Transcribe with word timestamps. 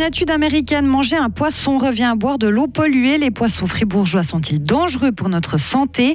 une 0.00 0.06
étude 0.06 0.30
américaine, 0.30 0.86
manger 0.86 1.16
un 1.16 1.28
poisson 1.28 1.76
revient 1.76 2.04
à 2.04 2.14
boire 2.14 2.38
de 2.38 2.48
l'eau 2.48 2.68
polluée. 2.68 3.18
Les 3.18 3.30
poissons 3.30 3.66
fribourgeois 3.66 4.24
sont-ils 4.24 4.58
dangereux 4.58 5.12
pour 5.12 5.28
notre 5.28 5.60
santé? 5.60 6.14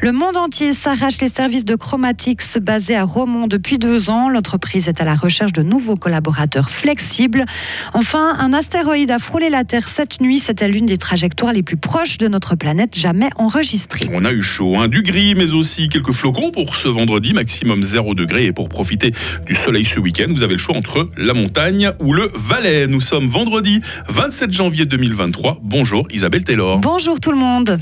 Le 0.00 0.12
monde 0.12 0.36
entier 0.36 0.72
s'arrache 0.72 1.20
les 1.20 1.30
services 1.30 1.64
de 1.64 1.74
Chromatix 1.74 2.58
basés 2.62 2.94
à 2.94 3.02
Romont 3.02 3.48
depuis 3.48 3.78
deux 3.78 4.08
ans. 4.08 4.28
L'entreprise 4.28 4.86
est 4.86 5.00
à 5.00 5.04
la 5.04 5.16
recherche 5.16 5.52
de 5.52 5.62
nouveaux 5.62 5.96
collaborateurs 5.96 6.70
flexibles. 6.70 7.44
Enfin, 7.92 8.36
un 8.38 8.52
astéroïde 8.52 9.10
a 9.10 9.18
frôlé 9.18 9.50
la 9.50 9.64
Terre 9.64 9.88
cette 9.88 10.20
nuit. 10.20 10.38
C'était 10.38 10.68
l'une 10.68 10.86
des 10.86 10.96
trajectoires 10.96 11.52
les 11.52 11.64
plus 11.64 11.76
proches 11.76 12.18
de 12.18 12.28
notre 12.28 12.54
planète 12.54 12.96
jamais 12.96 13.30
enregistrées. 13.34 14.08
On 14.12 14.24
a 14.24 14.32
eu 14.32 14.42
chaud, 14.42 14.76
hein, 14.76 14.86
du 14.86 15.02
gris, 15.02 15.34
mais 15.34 15.54
aussi 15.54 15.88
quelques 15.88 16.12
flocons 16.12 16.52
pour 16.52 16.76
ce 16.76 16.86
vendredi, 16.86 17.32
maximum 17.32 17.82
0 17.82 18.14
degré. 18.14 18.44
Et 18.44 18.52
pour 18.52 18.68
profiter 18.68 19.10
du 19.44 19.56
soleil 19.56 19.84
ce 19.84 19.98
week-end, 19.98 20.28
vous 20.28 20.44
avez 20.44 20.54
le 20.54 20.60
choix 20.60 20.76
entre 20.76 21.10
la 21.16 21.34
montagne 21.34 21.90
ou 21.98 22.12
le 22.12 22.30
Valais. 22.32 22.86
Nous 22.86 23.00
sommes 23.00 23.23
vendredi 23.26 23.80
27 24.08 24.52
janvier 24.52 24.84
2023. 24.86 25.58
Bonjour 25.62 26.06
Isabelle 26.10 26.44
Taylor. 26.44 26.78
Bonjour 26.78 27.20
tout 27.20 27.32
le 27.32 27.38
monde. 27.38 27.78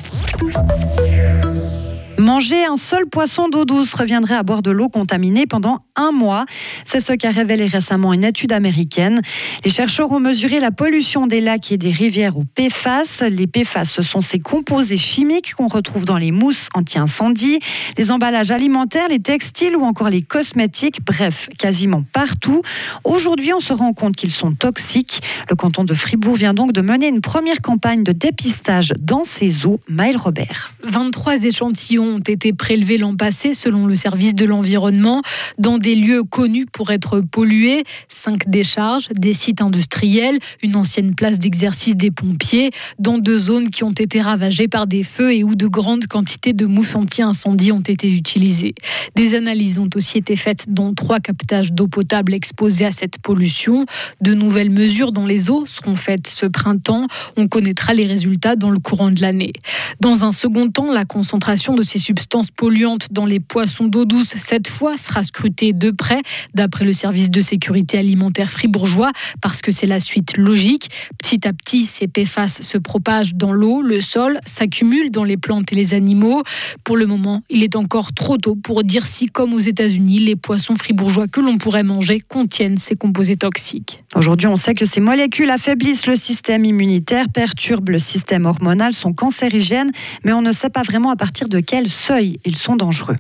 Manger 2.18 2.64
un 2.66 2.76
seul 2.76 3.06
poisson 3.06 3.48
d'eau 3.48 3.64
douce 3.64 3.94
reviendrait 3.94 4.36
à 4.36 4.44
boire 4.44 4.62
de 4.62 4.70
l'eau 4.70 4.88
contaminée 4.88 5.46
pendant 5.46 5.80
un 5.96 6.12
mois. 6.12 6.44
C'est 6.84 7.00
ce 7.00 7.12
qu'a 7.12 7.30
révélé 7.30 7.66
récemment 7.66 8.12
une 8.12 8.24
étude 8.24 8.52
américaine. 8.52 9.20
Les 9.64 9.70
chercheurs 9.70 10.10
ont 10.12 10.20
mesuré 10.20 10.60
la 10.60 10.70
pollution 10.70 11.26
des 11.26 11.40
lacs 11.40 11.72
et 11.72 11.76
des 11.76 11.90
rivières 11.90 12.36
au 12.36 12.44
PFAS. 12.44 13.28
Les 13.30 13.46
PFAS, 13.46 13.84
ce 13.84 14.02
sont 14.02 14.20
ces 14.20 14.38
composés 14.38 14.96
chimiques 14.96 15.54
qu'on 15.54 15.68
retrouve 15.68 16.04
dans 16.04 16.18
les 16.18 16.32
mousses 16.32 16.68
anti-incendie, 16.74 17.60
les 17.98 18.10
emballages 18.10 18.50
alimentaires, 18.50 19.08
les 19.08 19.18
textiles 19.18 19.76
ou 19.76 19.84
encore 19.84 20.08
les 20.08 20.22
cosmétiques, 20.22 21.04
bref, 21.04 21.48
quasiment 21.58 22.04
partout. 22.12 22.62
Aujourd'hui, 23.04 23.52
on 23.52 23.60
se 23.60 23.72
rend 23.72 23.92
compte 23.92 24.16
qu'ils 24.16 24.32
sont 24.32 24.52
toxiques. 24.52 25.20
Le 25.50 25.56
canton 25.56 25.84
de 25.84 25.94
Fribourg 25.94 26.36
vient 26.36 26.54
donc 26.54 26.72
de 26.72 26.80
mener 26.80 27.08
une 27.08 27.20
première 27.20 27.60
campagne 27.60 28.02
de 28.02 28.12
dépistage 28.12 28.94
dans 29.00 29.24
ces 29.24 29.66
eaux. 29.66 29.80
Maël 29.88 30.16
Robert. 30.16 30.72
23 30.84 31.44
échantillons 31.44 32.16
ont 32.16 32.18
été 32.18 32.52
prélevés 32.52 32.98
l'an 32.98 33.14
passé 33.14 33.54
selon 33.54 33.86
le 33.86 33.94
service 33.94 34.34
de 34.34 34.44
l'environnement 34.44 35.22
dans 35.58 35.78
des 35.82 35.96
lieux 35.96 36.22
connus 36.22 36.66
pour 36.66 36.92
être 36.92 37.20
pollués, 37.20 37.84
cinq 38.08 38.48
décharges, 38.48 39.08
des 39.10 39.34
sites 39.34 39.60
industriels, 39.60 40.38
une 40.62 40.76
ancienne 40.76 41.14
place 41.14 41.38
d'exercice 41.38 41.96
des 41.96 42.10
pompiers, 42.10 42.70
dans 42.98 43.18
deux 43.18 43.36
zones 43.36 43.68
qui 43.68 43.82
ont 43.82 43.92
été 43.92 44.20
ravagées 44.20 44.68
par 44.68 44.86
des 44.86 45.02
feux 45.02 45.34
et 45.34 45.44
où 45.44 45.54
de 45.56 45.66
grandes 45.66 46.06
quantités 46.06 46.52
de 46.52 46.66
mousse 46.66 46.94
anti-incendie 46.94 47.72
ont 47.72 47.80
été 47.80 48.10
utilisées. 48.10 48.74
Des 49.16 49.34
analyses 49.34 49.78
ont 49.78 49.90
aussi 49.96 50.18
été 50.18 50.36
faites 50.36 50.66
dont 50.68 50.94
trois 50.94 51.18
captages 51.18 51.72
d'eau 51.72 51.88
potable 51.88 52.32
exposés 52.32 52.84
à 52.84 52.92
cette 52.92 53.18
pollution. 53.18 53.84
De 54.20 54.34
nouvelles 54.34 54.70
mesures 54.70 55.10
dans 55.10 55.26
les 55.26 55.50
eaux 55.50 55.66
seront 55.66 55.96
faites 55.96 56.28
ce 56.28 56.46
printemps. 56.46 57.08
On 57.36 57.48
connaîtra 57.48 57.92
les 57.92 58.06
résultats 58.06 58.54
dans 58.54 58.70
le 58.70 58.78
courant 58.78 59.10
de 59.10 59.20
l'année. 59.20 59.52
Dans 60.00 60.22
un 60.22 60.30
second 60.30 60.70
temps, 60.70 60.92
la 60.92 61.04
concentration 61.04 61.74
de 61.74 61.82
ces 61.82 61.98
substances 61.98 62.52
polluantes 62.52 63.08
dans 63.10 63.26
les 63.26 63.40
poissons 63.40 63.86
d'eau 63.86 64.04
douce, 64.04 64.34
cette 64.38 64.68
fois, 64.68 64.96
sera 64.96 65.24
scrutée 65.24 65.71
de 65.72 65.90
près, 65.90 66.22
d'après 66.54 66.84
le 66.84 66.92
service 66.92 67.30
de 67.30 67.40
sécurité 67.40 67.98
alimentaire 67.98 68.50
fribourgeois, 68.50 69.12
parce 69.40 69.62
que 69.62 69.70
c'est 69.70 69.86
la 69.86 70.00
suite 70.00 70.36
logique. 70.36 70.90
Petit 71.18 71.46
à 71.46 71.52
petit, 71.52 71.84
ces 71.86 72.08
PFAS 72.08 72.62
se 72.62 72.78
propagent 72.78 73.34
dans 73.34 73.52
l'eau, 73.52 73.82
le 73.82 74.00
sol, 74.00 74.38
s'accumulent 74.46 75.10
dans 75.10 75.24
les 75.24 75.36
plantes 75.36 75.72
et 75.72 75.76
les 75.76 75.94
animaux. 75.94 76.42
Pour 76.84 76.96
le 76.96 77.06
moment, 77.06 77.42
il 77.50 77.62
est 77.62 77.76
encore 77.76 78.12
trop 78.12 78.36
tôt 78.36 78.56
pour 78.56 78.84
dire 78.84 79.06
si, 79.06 79.26
comme 79.26 79.54
aux 79.54 79.58
États-Unis, 79.58 80.18
les 80.20 80.36
poissons 80.36 80.76
fribourgeois 80.76 81.28
que 81.28 81.40
l'on 81.40 81.58
pourrait 81.58 81.82
manger 81.82 82.20
contiennent 82.20 82.78
ces 82.78 82.94
composés 82.94 83.36
toxiques. 83.36 84.02
Aujourd'hui, 84.14 84.46
on 84.46 84.56
sait 84.56 84.74
que 84.74 84.86
ces 84.86 85.00
molécules 85.00 85.50
affaiblissent 85.50 86.06
le 86.06 86.16
système 86.16 86.64
immunitaire, 86.64 87.26
perturbent 87.32 87.90
le 87.90 87.98
système 87.98 88.46
hormonal, 88.46 88.92
sont 88.92 89.12
cancérigènes, 89.12 89.90
mais 90.24 90.32
on 90.32 90.42
ne 90.42 90.52
sait 90.52 90.70
pas 90.70 90.82
vraiment 90.82 91.10
à 91.10 91.16
partir 91.16 91.48
de 91.48 91.60
quel 91.60 91.88
seuil 91.88 92.38
ils 92.44 92.56
sont 92.56 92.76
dangereux. 92.76 93.16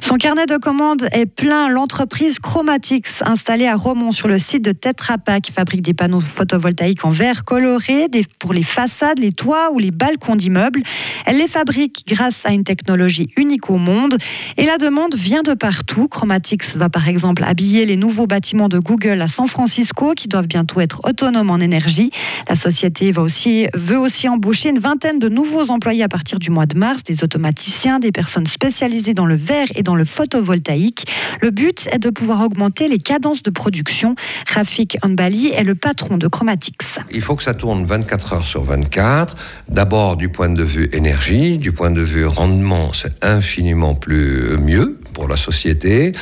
Son 0.00 0.16
carnet 0.16 0.46
de 0.46 0.56
commandes 0.56 1.06
est 1.12 1.26
plein. 1.26 1.68
L'entreprise 1.68 2.38
Chromatix, 2.40 3.22
installée 3.24 3.66
à 3.66 3.76
Romont 3.76 4.10
sur 4.10 4.26
le 4.26 4.38
site 4.38 4.64
de 4.64 4.72
Tetra 4.72 5.18
Pak, 5.18 5.50
fabrique 5.52 5.82
des 5.82 5.94
panneaux 5.94 6.20
photovoltaïques 6.20 7.04
en 7.04 7.10
verre 7.10 7.44
coloré 7.44 8.08
pour 8.38 8.52
les 8.52 8.62
façades, 8.62 9.18
les 9.18 9.32
toits 9.32 9.70
ou 9.72 9.78
les 9.78 9.90
balcons 9.90 10.36
d'immeubles. 10.36 10.82
Elle 11.26 11.38
les 11.38 11.48
fabrique 11.48 12.04
grâce 12.08 12.44
à 12.44 12.52
une 12.52 12.64
technologie 12.64 13.28
unique 13.36 13.70
au 13.70 13.76
monde 13.76 14.16
et 14.56 14.66
la 14.66 14.78
demande 14.78 15.14
vient 15.14 15.42
de 15.42 15.54
partout. 15.54 16.08
Chromatix 16.08 16.76
va 16.76 16.88
par 16.88 17.08
exemple 17.08 17.44
habiller 17.44 17.86
les 17.86 17.96
nouveaux 17.96 18.26
bâtiments 18.26 18.68
de 18.68 18.78
Google 18.78 19.20
à 19.22 19.28
San 19.28 19.46
Francisco 19.46 20.14
qui 20.16 20.28
doivent 20.28 20.48
bientôt 20.48 20.80
être 20.80 21.00
autonomes 21.04 21.50
en 21.50 21.58
énergie. 21.58 22.10
La 22.48 22.56
société 22.56 23.12
va 23.12 23.22
aussi, 23.22 23.66
veut 23.74 23.98
aussi 23.98 24.28
embaucher 24.28 24.70
une 24.70 24.78
vingtaine 24.78 25.18
de 25.18 25.28
nouveaux 25.28 25.70
employés 25.70 26.02
à 26.02 26.08
partir 26.08 26.38
du 26.38 26.50
mois 26.50 26.66
de 26.66 26.76
mars, 26.76 27.04
des 27.04 27.22
automaticiens, 27.22 27.98
des 27.98 28.12
personnes 28.12 28.46
spécialisées 28.46 29.14
dans 29.14 29.26
le 29.26 29.36
et 29.74 29.82
dans 29.82 29.94
le 29.94 30.04
photovoltaïque. 30.04 31.06
Le 31.40 31.50
but 31.50 31.88
est 31.92 31.98
de 31.98 32.10
pouvoir 32.10 32.42
augmenter 32.42 32.88
les 32.88 32.98
cadences 32.98 33.42
de 33.42 33.50
production. 33.50 34.14
Rafik 34.52 34.98
Anbali 35.02 35.48
est 35.48 35.64
le 35.64 35.74
patron 35.74 36.16
de 36.16 36.28
Chromatix. 36.28 36.98
Il 37.10 37.22
faut 37.22 37.36
que 37.36 37.42
ça 37.42 37.54
tourne 37.54 37.84
24 37.84 38.32
heures 38.32 38.46
sur 38.46 38.62
24. 38.62 39.36
D'abord 39.68 40.16
du 40.16 40.28
point 40.28 40.48
de 40.48 40.62
vue 40.62 40.88
énergie, 40.92 41.58
du 41.58 41.72
point 41.72 41.90
de 41.90 42.02
vue 42.02 42.26
rendement, 42.26 42.92
c'est 42.92 43.24
infiniment 43.24 43.94
plus 43.94 44.56
mieux 44.58 44.98
pour 45.12 45.28
la 45.28 45.36
société. 45.36 46.12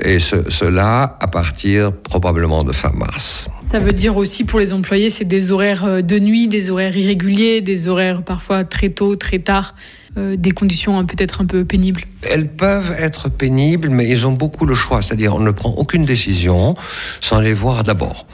Et 0.00 0.18
cela 0.18 1.16
à 1.20 1.26
partir 1.26 1.92
probablement 1.92 2.62
de 2.62 2.72
fin 2.72 2.92
mars. 2.92 3.48
Ça 3.70 3.80
veut 3.80 3.92
dire 3.92 4.16
aussi 4.16 4.44
pour 4.44 4.60
les 4.60 4.72
employés, 4.72 5.10
c'est 5.10 5.24
des 5.24 5.50
horaires 5.50 5.84
euh, 5.84 6.00
de 6.00 6.18
nuit, 6.20 6.46
des 6.46 6.70
horaires 6.70 6.96
irréguliers, 6.96 7.60
des 7.60 7.88
horaires 7.88 8.22
parfois 8.22 8.64
très 8.64 8.90
tôt, 8.90 9.16
très 9.16 9.40
tard, 9.40 9.74
euh, 10.16 10.36
des 10.36 10.52
conditions 10.52 11.04
peut-être 11.04 11.40
un 11.40 11.46
peu 11.46 11.64
pénibles. 11.64 12.02
Elles 12.22 12.48
peuvent 12.48 12.94
être 12.96 13.28
pénibles, 13.28 13.88
mais 13.88 14.08
ils 14.08 14.24
ont 14.24 14.32
beaucoup 14.32 14.66
le 14.66 14.74
choix. 14.74 15.02
C'est-à-dire, 15.02 15.34
on 15.34 15.40
ne 15.40 15.50
prend 15.50 15.70
aucune 15.70 16.04
décision 16.04 16.74
sans 17.20 17.40
les 17.40 17.54
voir 17.54 17.82
d'abord. 17.82 18.26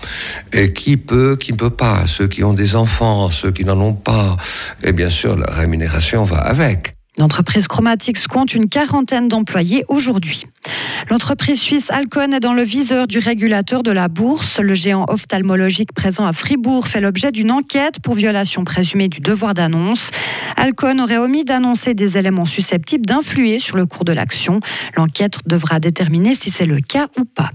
Et 0.53 0.75
qui 0.75 0.99
peut, 0.99 1.37
qui 1.37 1.53
ne 1.53 1.57
peut 1.57 1.71
pas? 1.71 2.07
Ceux 2.07 2.29
qui 2.29 2.45
ont 2.45 2.53
des 2.53 2.77
enfants, 2.77 3.31
ceux 3.31 3.51
qui 3.51 3.65
n'en 3.65 3.81
ont 3.81 3.95
pas. 3.95 4.37
Et 4.85 4.93
bien 4.93 5.09
sûr, 5.09 5.37
la 5.37 5.51
rémunération 5.51 6.25
va 6.25 6.39
avec. 6.39 6.95
L'entreprise 7.19 7.69
Chromatix 7.69 8.27
compte 8.27 8.55
une 8.55 8.69
quarantaine 8.69 9.29
d'employés 9.29 9.85
aujourd'hui. 9.89 10.47
L'entreprise 11.11 11.61
suisse 11.61 11.91
Alcon 11.91 12.33
est 12.33 12.41
dans 12.41 12.55
le 12.55 12.63
viseur 12.63 13.07
du 13.07 13.19
régulateur 13.19 13.83
de 13.83 13.91
la 13.91 14.09
bourse. 14.09 14.59
Le 14.61 14.75
géant 14.75 15.05
ophtalmologique 15.09 15.93
présent 15.93 16.27
à 16.27 16.33
Fribourg 16.33 16.89
fait 16.89 17.01
l'objet 17.01 17.31
d'une 17.31 17.51
enquête 17.51 18.01
pour 18.01 18.15
violation 18.15 18.65
présumée 18.65 19.09
du 19.09 19.21
devoir 19.21 19.53
d'annonce. 19.53 20.11
Alcon 20.57 20.99
aurait 21.01 21.19
omis 21.19 21.45
d'annoncer 21.45 21.93
des 21.93 22.17
éléments 22.17 22.47
susceptibles 22.47 23.05
d'influer 23.05 23.59
sur 23.59 23.77
le 23.77 23.85
cours 23.85 24.05
de 24.05 24.13
l'action. 24.13 24.61
L'enquête 24.97 25.39
devra 25.45 25.81
déterminer 25.81 26.35
si 26.35 26.51
c'est 26.51 26.67
le 26.67 26.81
cas 26.81 27.09
ou 27.19 27.25
pas. 27.25 27.51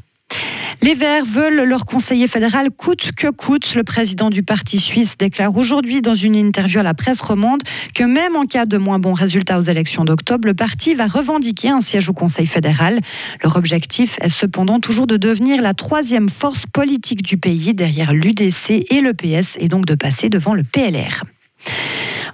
Les 0.81 0.93
Verts 0.93 1.25
veulent 1.25 1.67
leur 1.67 1.85
conseiller 1.85 2.27
fédéral 2.27 2.69
coûte 2.71 3.11
que 3.15 3.27
coûte. 3.27 3.75
Le 3.75 3.83
président 3.83 4.29
du 4.29 4.43
parti 4.43 4.77
suisse 4.77 5.17
déclare 5.17 5.55
aujourd'hui 5.55 6.01
dans 6.01 6.15
une 6.15 6.35
interview 6.35 6.79
à 6.79 6.83
la 6.83 6.93
presse 6.93 7.19
romande 7.19 7.61
que 7.93 8.03
même 8.03 8.35
en 8.35 8.45
cas 8.45 8.65
de 8.65 8.77
moins 8.77 8.99
bons 8.99 9.13
résultats 9.13 9.59
aux 9.59 9.63
élections 9.63 10.05
d'octobre, 10.05 10.47
le 10.47 10.53
parti 10.53 10.93
va 10.93 11.07
revendiquer 11.07 11.69
un 11.69 11.81
siège 11.81 12.09
au 12.09 12.13
Conseil 12.13 12.45
fédéral. 12.45 12.99
Leur 13.43 13.55
objectif 13.55 14.17
est 14.21 14.29
cependant 14.29 14.79
toujours 14.79 15.07
de 15.07 15.17
devenir 15.17 15.61
la 15.61 15.73
troisième 15.73 16.29
force 16.29 16.63
politique 16.71 17.23
du 17.23 17.37
pays 17.37 17.73
derrière 17.73 18.13
l'UDC 18.13 18.85
et 18.89 19.01
le 19.01 19.13
PS 19.13 19.57
et 19.59 19.67
donc 19.67 19.85
de 19.85 19.95
passer 19.95 20.29
devant 20.29 20.53
le 20.53 20.63
PLR. 20.63 21.23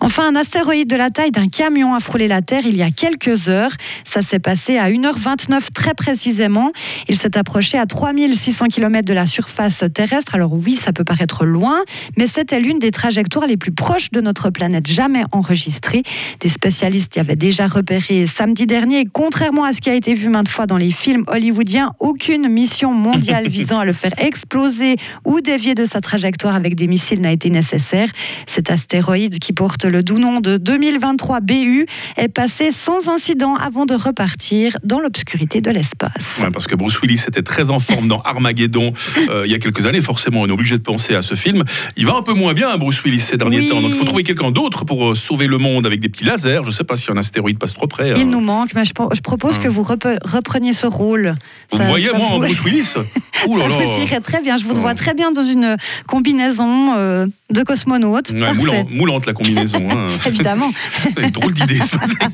Enfin, 0.04 0.28
un 0.28 0.36
astéroïde 0.36 0.90
de 0.90 0.98
la 0.98 1.10
taille 1.10 1.32
d'un 1.32 1.48
camion 1.48 1.96
a 1.96 2.02
frôlé 2.02 2.28
la 2.28 2.42
Terre 2.42 2.64
il 2.66 2.76
y 2.76 2.82
a 2.82 2.92
quelques 2.92 3.48
heures. 3.48 3.72
Ça 4.04 4.22
s'est 4.22 4.38
passé 4.38 4.78
à 4.78 4.90
1h29 4.90 5.72
très 5.74 5.94
précisément. 5.94 6.74
Il 7.08 7.18
s'est 7.18 7.38
approché 7.38 7.78
à 7.78 7.86
3600 7.86 8.66
km 8.66 9.08
de 9.08 9.14
la 9.14 9.26
surface 9.26 9.86
terrestre. 9.94 10.36
Alors 10.36 10.52
oui, 10.52 10.76
ça 10.76 10.92
peut 10.92 11.06
paraître 11.06 11.46
loin, 11.46 11.80
mais 12.18 12.28
c'était 12.28 12.60
l'une 12.60 12.80
des 12.80 12.92
trajectoires 12.92 13.48
les 13.48 13.56
plus 13.56 13.72
proches 13.72 14.12
de 14.12 14.20
notre 14.20 14.50
planète 14.50 14.88
jamais 14.88 15.24
enregistrées. 15.32 16.04
Des 16.42 16.50
spécialistes 16.50 17.16
y 17.16 17.20
avaient 17.20 17.38
déjà 17.38 17.68
repéré 17.68 18.28
samedi 18.28 18.68
dernier. 18.68 19.06
Contrairement 19.06 19.64
à 19.64 19.72
ce 19.72 19.80
qui 19.80 19.90
a 19.90 19.96
été 19.96 20.16
vu 20.16 20.28
maintes 20.28 20.50
fois 20.50 20.66
dans 20.66 20.76
les 20.78 20.92
films 20.92 21.24
hollywoodiens, 21.28 21.94
aucune 22.02 22.50
mission 22.50 22.94
mondiale 22.94 23.48
visant 23.54 23.78
à 23.78 23.86
le 23.86 23.94
faire 23.94 24.12
exploser 24.18 24.98
ou 25.24 25.40
dévier 25.40 25.76
de 25.76 25.86
sa 25.86 26.02
trajectoire 26.02 26.56
avec 26.56 26.76
des 26.76 26.88
missiles 26.88 27.22
n'a 27.22 27.32
été 27.32 27.50
nécessaire. 27.50 28.10
Cet 28.48 28.70
astéroïde 28.70 29.40
qui 29.40 29.54
porte 29.54 29.93
le 29.94 30.02
doux 30.02 30.18
nom 30.18 30.42
de 30.42 30.58
2023 30.58 31.40
BU 31.42 31.86
est 32.18 32.28
passé 32.28 32.72
sans 32.72 33.10
incident 33.10 33.56
avant 33.56 33.86
de 33.86 33.94
repartir 33.94 34.76
dans 34.84 35.00
l'obscurité 35.00 35.62
de 35.62 35.70
l'espace. 35.70 36.40
Ouais, 36.42 36.50
parce 36.52 36.66
que 36.66 36.76
Bruce 36.76 37.00
Willis 37.02 37.22
était 37.28 37.44
très 37.44 37.70
en 37.70 37.78
forme 37.78 38.08
dans 38.08 38.22
Armageddon 38.22 38.92
euh, 39.30 39.44
il 39.46 39.52
y 39.52 39.56
a 39.56 39.60
quelques 39.60 39.86
années. 39.86 40.02
Forcément, 40.02 40.42
on 40.42 40.48
est 40.48 40.52
obligé 40.52 40.78
de 40.78 40.82
penser 40.82 41.14
à 41.14 41.22
ce 41.22 41.36
film. 41.36 41.64
Il 41.96 42.08
va 42.08 42.16
un 42.16 42.24
peu 42.24 42.34
moins 42.34 42.54
bien, 42.54 42.76
Bruce 42.78 43.04
Willis, 43.04 43.20
ces 43.20 43.38
derniers 43.38 43.60
Oui. 43.60 43.70
temps. 43.70 43.82
Donc, 43.82 43.92
il 43.92 43.98
faut 43.98 44.06
trouver 44.06 44.24
quelqu'un 44.24 44.50
d'autre 44.50 44.84
pour 44.84 45.12
euh, 45.12 45.16
sauver 45.16 45.46
le 45.46 45.60
monde 45.60 45.86
avec 45.86 46.00
des 46.00 46.10
petits 46.10 46.26
lasers. 46.26 46.62
Je 46.64 46.68
ne 46.70 46.72
sais 46.74 46.84
pas 46.84 46.96
si 46.96 47.12
un 47.12 47.18
astéroïde 47.18 47.60
passe 47.60 47.74
trop 47.74 47.86
près. 47.86 48.10
Il 48.16 48.22
hein. 48.24 48.26
nous 48.26 48.42
manque, 48.42 48.72
mais 48.74 48.84
je, 48.86 48.94
je 49.14 49.22
propose 49.22 49.60
que 49.60 49.68
vous 49.68 49.84
rep- 49.84 50.20
repreniez 50.26 50.74
ce 50.74 50.88
rôle. 50.88 51.36
Vous 51.72 51.78
Ça- 51.78 51.84
voyez, 51.84 52.08
ça 52.10 52.18
moi, 52.18 52.28
en 52.30 52.34
vous- 52.40 52.40
Bruce 52.48 52.64
Willis 52.64 52.94
Ouh 53.48 53.58
là 53.58 53.66
ça 53.70 53.76
vous 53.86 54.02
irait 54.02 54.22
très 54.22 54.42
bien. 54.42 54.58
Je 54.58 54.64
vous 54.66 54.74
Oh. 54.76 54.80
vois 54.80 54.96
très 54.96 55.14
bien 55.14 55.32
dans 55.32 55.44
une 55.44 55.76
combinaison 56.08 56.94
euh, 56.98 57.28
de 57.52 57.62
cosmonaute. 57.64 58.32
Ouais, 58.32 58.40
Parfait. 58.40 58.56
moulant- 58.62 58.88
moulante 58.90 59.26
la 59.26 59.34
combinaison. 59.34 59.73
Hein. 59.76 60.08
Évidemment. 60.26 60.72
C'est 61.04 61.22
une 61.24 61.30
drôle 61.32 61.54
d'idée. 61.54 61.80
ce 61.80 61.96
matin. 61.96 62.28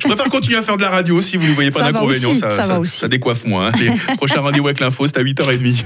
Je 0.00 0.08
préfère 0.08 0.30
continuer 0.30 0.56
à 0.56 0.62
faire 0.62 0.76
de 0.78 0.82
la 0.82 0.88
radio 0.90 1.20
si 1.20 1.36
vous 1.36 1.46
ne 1.46 1.52
voyez 1.52 1.70
pas 1.70 1.92
d'inconvénient. 1.92 2.34
Ça, 2.84 3.08
décoiffe 3.08 3.44
moins. 3.44 3.68
hein. 3.68 3.72
Les 3.78 3.90
prochains 4.16 4.40
rendez-vous 4.40 4.66
avec 4.66 4.80
l'info, 4.80 5.06
c'est 5.06 5.18
à 5.18 5.22
8h30. 5.22 5.84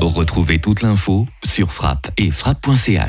Retrouvez 0.00 0.58
toute 0.60 0.82
l'info 0.82 1.26
sur 1.44 1.72
frappe 1.72 2.10
et 2.16 2.30
frappe.ch. 2.30 3.00